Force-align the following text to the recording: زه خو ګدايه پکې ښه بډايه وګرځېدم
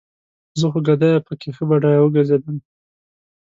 زه 0.59 0.65
خو 0.71 0.79
ګدايه 0.87 1.19
پکې 1.27 1.49
ښه 1.55 1.63
بډايه 1.69 1.99
وګرځېدم 2.03 2.57